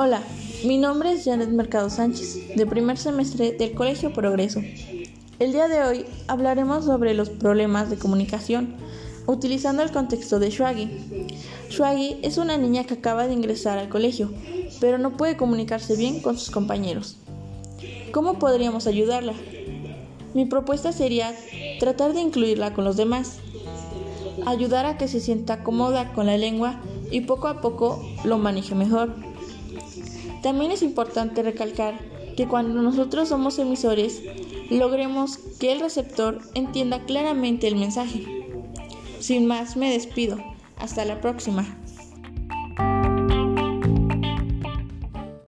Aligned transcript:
Hola, 0.00 0.22
mi 0.64 0.78
nombre 0.78 1.10
es 1.10 1.24
Janet 1.24 1.48
Mercado 1.48 1.90
Sánchez, 1.90 2.54
de 2.54 2.66
primer 2.66 2.98
semestre 2.98 3.50
del 3.50 3.74
Colegio 3.74 4.12
Progreso. 4.12 4.60
El 5.40 5.50
día 5.50 5.66
de 5.66 5.82
hoy 5.82 6.06
hablaremos 6.28 6.84
sobre 6.84 7.14
los 7.14 7.30
problemas 7.30 7.90
de 7.90 7.98
comunicación, 7.98 8.76
utilizando 9.26 9.82
el 9.82 9.90
contexto 9.90 10.38
de 10.38 10.50
Shwagi. 10.50 10.88
Shwagi 11.70 12.20
es 12.22 12.38
una 12.38 12.56
niña 12.56 12.84
que 12.84 12.94
acaba 12.94 13.26
de 13.26 13.32
ingresar 13.32 13.76
al 13.76 13.88
colegio, 13.88 14.30
pero 14.80 14.98
no 14.98 15.16
puede 15.16 15.36
comunicarse 15.36 15.96
bien 15.96 16.20
con 16.20 16.38
sus 16.38 16.52
compañeros. 16.52 17.16
¿Cómo 18.12 18.38
podríamos 18.38 18.86
ayudarla? 18.86 19.32
Mi 20.32 20.46
propuesta 20.46 20.92
sería 20.92 21.34
tratar 21.80 22.12
de 22.12 22.20
incluirla 22.20 22.72
con 22.72 22.84
los 22.84 22.96
demás, 22.96 23.38
ayudar 24.46 24.86
a 24.86 24.96
que 24.96 25.08
se 25.08 25.18
sienta 25.18 25.64
cómoda 25.64 26.12
con 26.12 26.26
la 26.26 26.38
lengua 26.38 26.80
y 27.10 27.22
poco 27.22 27.48
a 27.48 27.60
poco 27.60 28.00
lo 28.22 28.38
maneje 28.38 28.76
mejor. 28.76 29.26
También 30.42 30.70
es 30.70 30.82
importante 30.82 31.42
recalcar 31.42 31.98
que 32.36 32.46
cuando 32.46 32.80
nosotros 32.82 33.28
somos 33.28 33.58
emisores, 33.58 34.22
logremos 34.70 35.38
que 35.58 35.72
el 35.72 35.80
receptor 35.80 36.40
entienda 36.54 37.04
claramente 37.04 37.66
el 37.66 37.76
mensaje. 37.76 38.24
Sin 39.18 39.46
más, 39.46 39.76
me 39.76 39.90
despido. 39.90 40.38
Hasta 40.76 41.04
la 41.04 41.20
próxima. 41.20 41.66